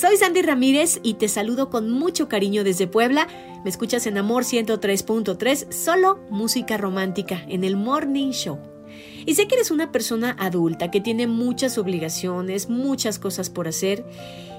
[0.00, 3.28] Soy Sandy Ramírez y te saludo con mucho cariño desde Puebla.
[3.62, 8.58] Me escuchas en Amor 103.3, solo música romántica, en el Morning Show.
[9.26, 14.06] Y sé que eres una persona adulta que tiene muchas obligaciones, muchas cosas por hacer,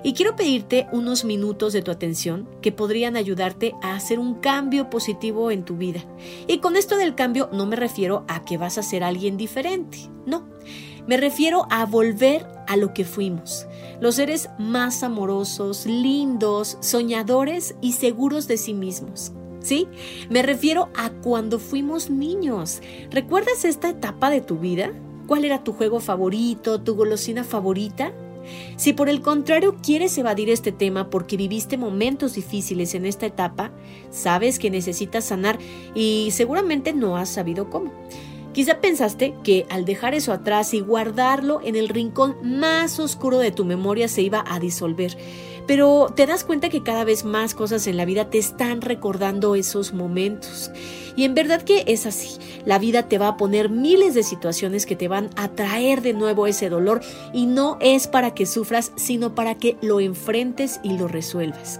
[0.03, 4.91] y quiero pedirte unos minutos de tu atención que podrían ayudarte a hacer un cambio
[4.91, 6.05] positivo en tu vida.
[6.45, 9.97] Y con esto del cambio no me refiero a que vas a ser alguien diferente,
[10.27, 10.47] no.
[11.07, 13.65] Me refiero a volver a lo que fuimos,
[14.01, 19.31] los seres más amorosos, lindos, soñadores y seguros de sí mismos.
[19.61, 19.87] ¿Sí?
[20.29, 22.81] Me refiero a cuando fuimos niños.
[23.11, 24.91] ¿Recuerdas esta etapa de tu vida?
[25.27, 28.11] ¿Cuál era tu juego favorito, tu golosina favorita?
[28.75, 33.71] Si por el contrario quieres evadir este tema porque viviste momentos difíciles en esta etapa,
[34.09, 35.59] sabes que necesitas sanar
[35.93, 37.91] y seguramente no has sabido cómo.
[38.53, 43.51] Quizá pensaste que al dejar eso atrás y guardarlo en el rincón más oscuro de
[43.51, 45.17] tu memoria se iba a disolver,
[45.67, 49.55] pero te das cuenta que cada vez más cosas en la vida te están recordando
[49.55, 50.69] esos momentos.
[51.15, 52.39] Y en verdad que es así.
[52.65, 56.13] La vida te va a poner miles de situaciones que te van a traer de
[56.13, 57.01] nuevo ese dolor
[57.33, 61.79] y no es para que sufras, sino para que lo enfrentes y lo resuelvas.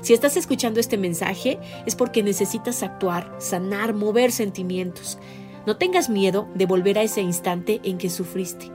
[0.00, 5.18] Si estás escuchando este mensaje es porque necesitas actuar, sanar, mover sentimientos.
[5.66, 8.70] No tengas miedo de volver a ese instante en que sufriste.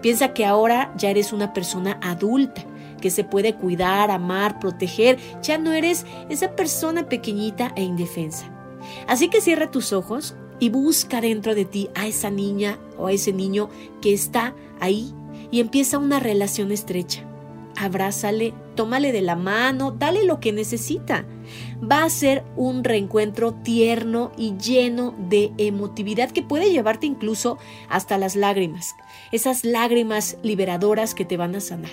[0.00, 2.64] Piensa que ahora ya eres una persona adulta,
[3.00, 5.18] que se puede cuidar, amar, proteger.
[5.42, 8.50] Ya no eres esa persona pequeñita e indefensa.
[9.06, 13.12] Así que cierra tus ojos y busca dentro de ti a esa niña o a
[13.12, 13.68] ese niño
[14.00, 15.12] que está ahí
[15.50, 17.26] y empieza una relación estrecha.
[17.82, 21.26] Abrázale, tómale de la mano, dale lo que necesita
[21.82, 27.58] va a ser un reencuentro tierno y lleno de emotividad que puede llevarte incluso
[27.88, 28.94] hasta las lágrimas,
[29.32, 31.92] esas lágrimas liberadoras que te van a sanar.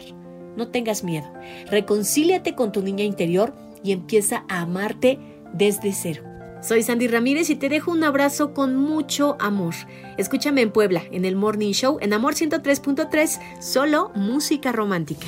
[0.56, 1.32] No tengas miedo,
[1.70, 5.20] reconcíliate con tu niña interior y empieza a amarte
[5.54, 6.24] desde cero.
[6.62, 9.74] Soy Sandy Ramírez y te dejo un abrazo con mucho amor.
[10.18, 15.28] Escúchame en Puebla, en el Morning Show, en Amor 103.3, solo música romántica.